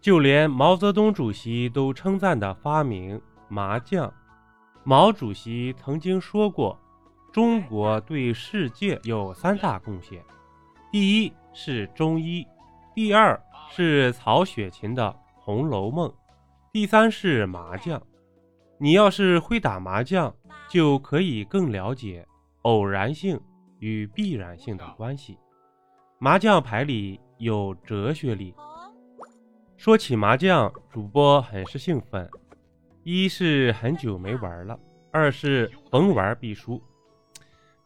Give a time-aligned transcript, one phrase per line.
[0.00, 4.12] 就连毛泽东主席都称赞的发明麻将。
[4.82, 6.78] 毛主席曾经说过，
[7.32, 10.22] 中国对世界有三大贡献：
[10.92, 12.46] 第一是中医，
[12.94, 15.02] 第二是曹雪芹的
[15.36, 16.08] 《红楼梦》，
[16.70, 18.00] 第三是麻将。
[18.78, 20.34] 你要是会打麻将，
[20.68, 22.26] 就可以更了解
[22.62, 23.40] 偶然性
[23.78, 25.38] 与必然性的关系。
[26.18, 28.54] 麻将牌里有哲学力。
[29.84, 32.26] 说起麻将，主播很是兴奋。
[33.02, 34.80] 一是很久没玩了，
[35.12, 36.80] 二是逢玩必输。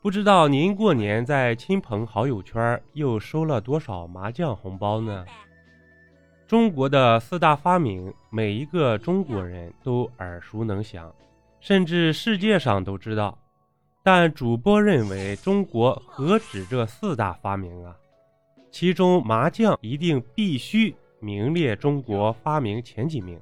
[0.00, 5.26] 不知道您过年在亲朋好友圈又收了多少麻将红包呢？
[6.46, 11.12] 中国的四大发明，每一个中国人都耳熟能详，
[11.58, 13.36] 甚至世界上都知道。
[14.04, 17.96] 但主播认为，中国何止这四大发明啊？
[18.70, 23.38] 其中麻将一定必须名列中国发明前几名。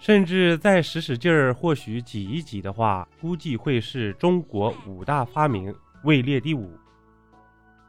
[0.00, 6.70] 甚至再使使劲儿，或许挤一挤的话，估计会是中国五大发明位列第五。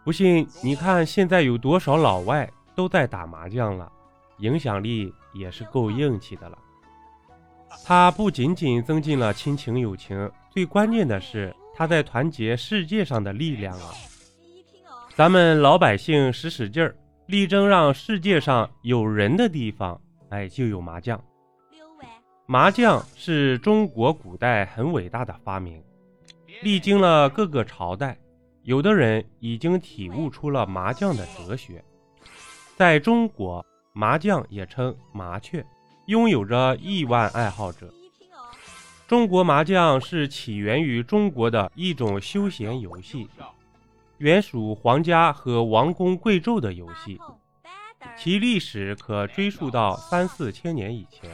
[0.04, 3.90] 不信，你看现在有多少老外都在打麻将了，
[4.40, 6.58] 影响力也是够硬气的了。
[7.86, 13.94] 它不仅仅增进了亲情友情，最关键的是它在团结世界上的力量啊！
[15.16, 16.96] 咱们老百姓使使劲儿，
[17.28, 21.20] 力争让世界上有人的地方，哎，就有麻将。
[22.46, 25.84] 麻将是中国古代很伟大的发明，
[26.62, 28.16] 历经了各个朝代，
[28.62, 31.84] 有的人已经体悟出了麻将的哲学。
[32.76, 35.66] 在中国，麻将也称麻雀，
[36.06, 37.92] 拥有着亿万爱好者。
[39.08, 43.28] 中国麻将是起源于中国的一种休闲游戏，
[44.18, 47.20] 原属皇家和王公贵胄的游戏，
[48.16, 51.30] 其历史可追溯到三四千年以前。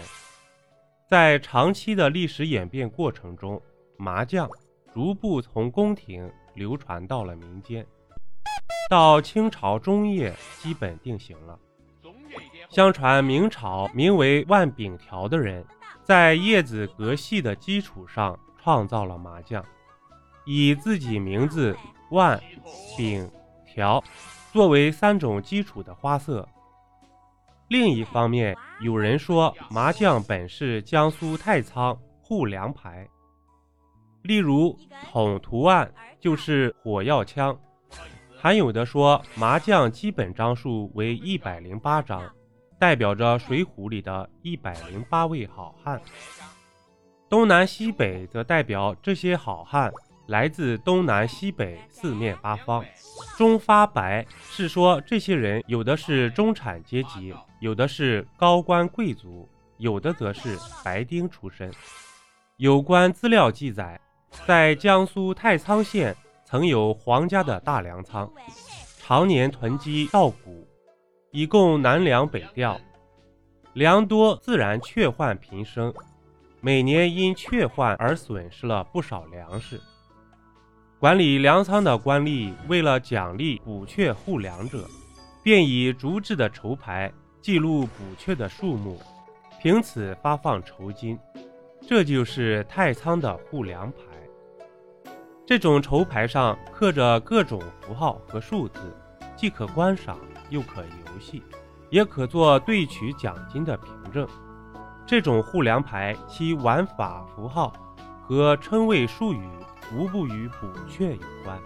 [1.08, 3.62] 在长期的历史演变过程中，
[3.98, 4.50] 麻将
[4.94, 7.86] 逐步从宫廷流传到了民间，
[8.90, 11.60] 到清朝中叶基本定型了。
[12.70, 15.64] 相传明朝名为万秉条的人，
[16.02, 19.64] 在叶子格系的基础上创造了麻将，
[20.46, 21.76] 以自己名字
[22.12, 22.42] 万、
[22.96, 23.30] 秉、
[23.66, 24.04] 条
[24.54, 26.48] 作为三种基础的花色。
[27.68, 33.08] 另一方面，有人说麻将本是江苏太仓护粮牌，
[34.24, 34.78] 例如
[35.10, 37.56] 筒图案就是火药枪；
[38.38, 42.22] 还有的说麻将基本张数为一百零八张，
[42.78, 46.02] 代表着《水浒》里的一百零八位好汉。
[47.30, 49.90] 东南西北则代表这些好汉
[50.32, 52.84] 来自东南西北四面八方。
[53.38, 57.36] 中发白是说这些人有的是中产阶级。
[57.60, 59.48] 有的是高官贵族，
[59.78, 61.70] 有的则是白丁出身。
[62.56, 64.00] 有关资料记载，
[64.48, 66.16] 在江苏太仓县
[66.46, 68.32] 曾有皇家的大粮仓，
[68.98, 70.66] 常年囤积稻谷，
[71.32, 72.80] 以供南粮北调。
[73.74, 75.94] 粮多自然雀患频生，
[76.62, 79.80] 每年因雀患而损失了不少粮食。
[81.02, 84.88] 管理粮仓的官吏为了奖励捕雀护粮者，
[85.42, 87.12] 便以竹制的绸牌。
[87.42, 89.02] 记录捕雀的数目，
[89.60, 91.18] 凭此发放酬金，
[91.88, 93.98] 这就是太仓的护粮牌。
[95.44, 98.80] 这种筹牌上刻着各种符号和数字，
[99.36, 100.20] 既可观赏，
[100.52, 101.42] 又可游戏，
[101.90, 104.28] 也可做兑取奖金的凭证。
[105.04, 107.74] 这种护粮牌其玩法符号
[108.22, 109.50] 和称谓术语，
[109.96, 111.58] 无不与捕雀有关。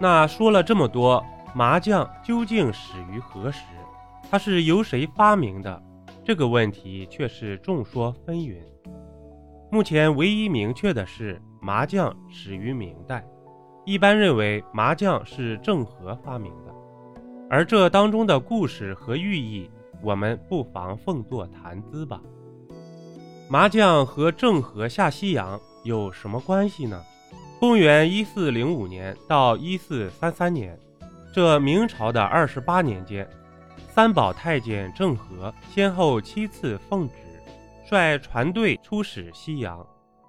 [0.00, 1.24] 那说了这么多，
[1.54, 3.62] 麻将究竟始于何时？
[4.30, 5.82] 它是由谁发明的？
[6.24, 8.56] 这个问题却是众说纷纭。
[9.70, 13.24] 目前唯一明确的是，麻将始于明代。
[13.84, 16.74] 一般认为麻将是郑和发明的，
[17.50, 19.70] 而这当中的故事和寓意，
[20.00, 22.20] 我们不妨奉作谈资吧。
[23.48, 27.00] 麻将和郑和下西洋有什么关系呢？
[27.60, 30.78] 公元一四零五年到一四三三年，
[31.32, 33.28] 这明朝的二十八年间。
[33.90, 37.14] 三宝太监郑和先后七次奉旨，
[37.86, 39.86] 率船队出使西洋，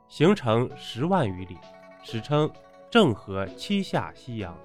[0.08, 1.58] 行程十万余里，
[2.04, 2.48] 史称
[2.92, 4.56] “郑和七下西洋”。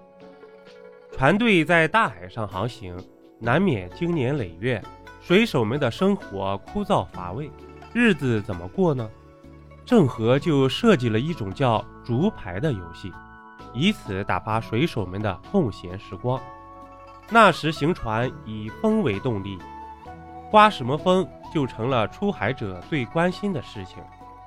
[1.17, 2.95] 船队在大海上航行，
[3.39, 4.83] 难免经年累月，
[5.23, 7.51] 水手们的生活枯燥乏味，
[7.95, 9.09] 日子怎么过呢？
[9.91, 13.13] 郑和就设计了一种叫“竹牌”的游戏，
[13.75, 16.41] 以此打发水手们的空闲时光。
[17.29, 19.59] 那时行船以风为动力，
[20.49, 24.01] 刮什么风就成了出海者最关心的事情。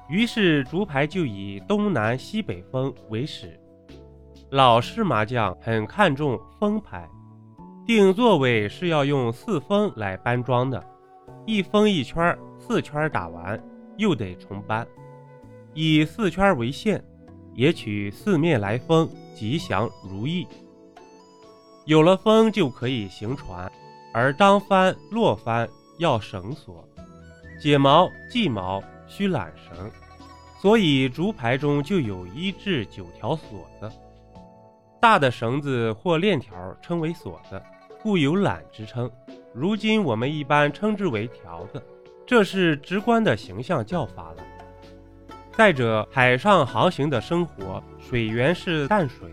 [0.07, 3.59] 于是竹排就以东南西北风为始。
[4.49, 7.05] 老式麻将很看重风牌，
[7.85, 10.81] 定座位是要用四风来搬庄的，
[11.45, 13.61] 一风一圈，四圈打完
[13.97, 14.87] 又得重搬，
[15.73, 17.03] 以四圈为限，
[17.53, 20.47] 也取四面来风，吉祥如意。
[21.85, 23.71] 有了风就可以行船，
[24.13, 25.67] 而当帆落帆
[25.97, 26.87] 要绳索，
[27.59, 29.91] 解锚系锚需缆绳，
[30.61, 33.91] 所以竹排中就有一至九条锁子。
[35.01, 37.61] 大的绳子或链条称为锁子，
[38.01, 39.11] 故有缆之称。
[39.53, 41.83] 如今我们一般称之为条子，
[42.25, 44.43] 这是直观的形象叫法了。
[45.55, 49.31] 再者，海上航行的生活，水源是淡水，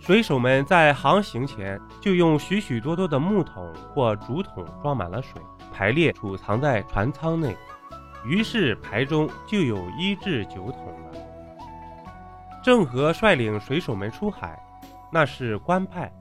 [0.00, 5.40] 水手们在航行前就用许许多多的木桶或竹筒装满了水，
[5.72, 7.56] 排列储藏在船舱内，
[8.26, 11.18] 于是排中就有一至九桶了。
[12.60, 14.60] 郑和率领水手们出海，
[15.12, 16.12] 那是官派。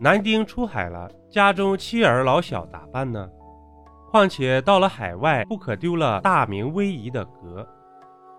[0.00, 3.28] 男丁出海了，家中妻儿老小咋办呢？
[4.10, 7.64] 况且到了海外，不可丢了大明威仪的格。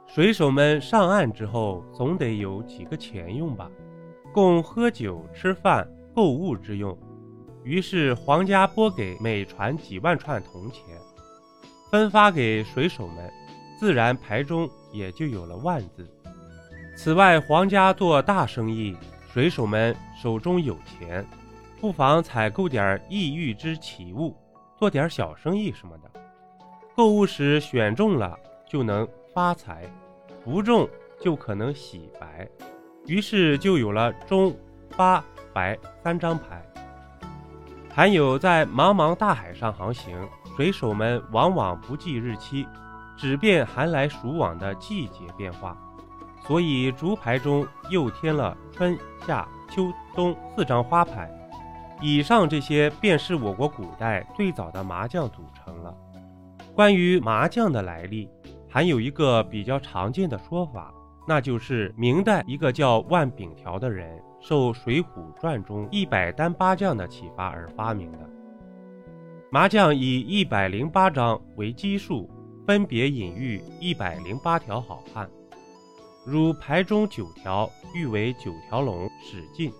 [0.08, 3.70] 水手们上岸之后，总得有几个钱用吧，
[4.34, 6.98] 供喝酒、吃饭、购物之用。
[7.64, 10.84] 于是皇家拨给每船几万串铜钱，
[11.92, 13.30] 分发给水手们，
[13.78, 16.10] 自然牌中也就有了万字。
[16.96, 18.96] 此外，皇家做大生意，
[19.32, 21.24] 水手们手中有钱，
[21.80, 24.34] 不妨采购点异域之奇物，
[24.80, 26.10] 做点小生意什么的。
[26.96, 28.36] 购物时选中了，
[28.68, 29.08] 就能
[29.38, 29.84] 发财；
[30.44, 30.90] 不中，
[31.20, 32.50] 就可能洗白。
[33.06, 34.52] 于是就有了中、
[34.90, 35.24] 发、
[35.54, 36.60] 白三张牌。
[37.94, 42.66] 还有在茫茫大海上航行，水手们往往不计日期，
[43.16, 45.78] 只辨寒来暑往的季节变化。
[46.48, 48.98] 所以竹牌中又添了春
[49.28, 51.30] 夏秋冬四张花牌，
[52.02, 55.96] 以上这些便是我国古代最早的麻将组成了。
[56.74, 58.28] 关于麻将的来历，
[58.78, 60.94] 还有一个比较常见的说法，
[61.28, 68.20] 那就是明代一个叫万秉条的人受《水浒传》中一百单八将的启发而发明的。
[69.50, 72.30] 麻将以一百零八张为基数，
[72.68, 75.28] 分别隐喻一百零八条好汉。
[76.24, 79.74] 如牌中九条誉为九条龙史进，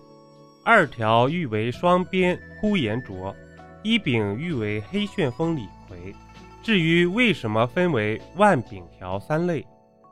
[0.64, 3.32] 二条誉为双鞭呼延灼，
[3.84, 6.12] 一柄誉为黑旋风李逵。
[6.62, 9.66] 至于为什么分为万柄条三类，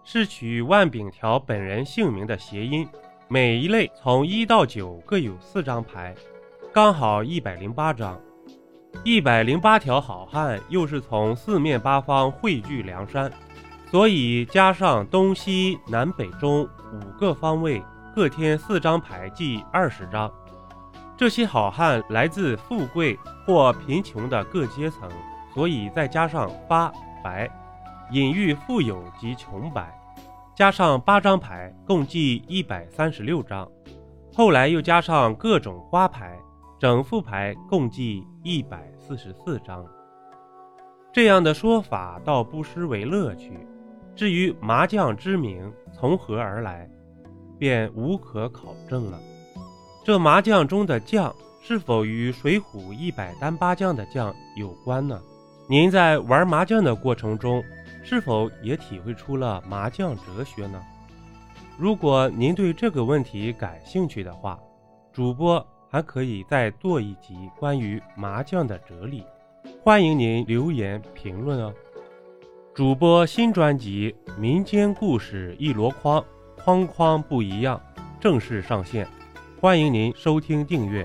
[0.05, 2.89] 是取万柄条本人姓名的谐音。
[3.29, 6.15] 每一类从一到九各有四张牌，
[6.73, 8.19] 刚好一百零八张。
[9.05, 13.31] 一百零八条好汉又是从四面八方汇聚梁山。
[13.91, 17.83] 所以加上东西南北中五个方位，
[18.15, 20.33] 各添四张牌，计二十张。
[21.17, 25.09] 这些好汉来自富贵或贫穷的各阶层，
[25.57, 26.93] 所以再加上八
[27.25, 27.51] 白，
[28.11, 29.91] 隐喻富有及穷白。
[30.55, 33.67] 加上八张牌，共计一百三十六张。
[34.35, 36.39] 后来又加上各种花牌，
[36.79, 39.83] 整副牌共计一百四十四张。
[41.11, 43.67] 这样的说法倒不失为乐趣。
[44.15, 46.87] 至于麻将之名从何而来，
[47.59, 49.19] 便无可考证了。
[50.05, 55.19] 这麻将中的“将”是否与《水浒》一百单八将的“将”有关呢？
[55.69, 57.63] 您在玩麻将的过程中，
[58.05, 60.81] 是否也体会出了麻将哲学呢？
[61.77, 64.57] 如果您对这个问题感兴趣的话，
[65.13, 69.25] 主播还可以再做一集关于麻将的哲理，
[69.83, 71.75] 欢迎您留言评论哦。
[72.73, 76.21] 主播新专辑《民间故事一箩筐》，
[76.63, 77.81] 筐筐不一样，
[78.21, 79.05] 正式上线，
[79.61, 81.05] 欢迎您收听订阅。